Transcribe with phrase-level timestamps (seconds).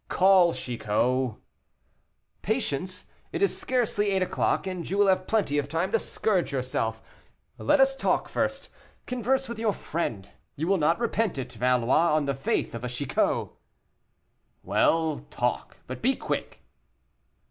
[0.09, 1.35] "Call, Chicot."
[2.41, 6.51] "Patience; it is scarcely eight o'clock, and you will have plenty of time to scourge
[6.51, 7.03] yourself.
[7.59, 8.69] Let us talk first.
[9.05, 12.89] Converse with your friend; you will not repent it, Valois, on the faith of a
[12.89, 13.49] Chicot."
[14.63, 16.63] "Well, talk; but be quick."